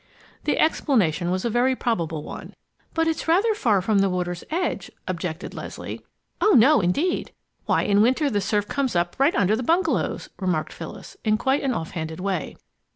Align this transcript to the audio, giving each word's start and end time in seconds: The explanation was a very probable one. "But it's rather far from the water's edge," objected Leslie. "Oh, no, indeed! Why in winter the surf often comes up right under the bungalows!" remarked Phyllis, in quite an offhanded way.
The 0.45 0.57
explanation 0.57 1.29
was 1.29 1.45
a 1.45 1.49
very 1.51 1.75
probable 1.75 2.23
one. 2.23 2.55
"But 2.95 3.07
it's 3.07 3.27
rather 3.27 3.53
far 3.53 3.83
from 3.83 3.99
the 3.99 4.09
water's 4.09 4.43
edge," 4.49 4.89
objected 5.07 5.53
Leslie. 5.53 6.01
"Oh, 6.41 6.53
no, 6.57 6.81
indeed! 6.81 7.31
Why 7.67 7.83
in 7.83 8.01
winter 8.01 8.27
the 8.27 8.41
surf 8.41 8.65
often 8.65 8.73
comes 8.77 8.95
up 8.95 9.15
right 9.19 9.35
under 9.35 9.55
the 9.55 9.61
bungalows!" 9.61 10.31
remarked 10.39 10.73
Phyllis, 10.73 11.17
in 11.23 11.37
quite 11.37 11.61
an 11.61 11.75
offhanded 11.75 12.19
way. 12.19 12.55